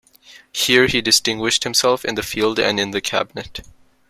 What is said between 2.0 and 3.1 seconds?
in the field and in the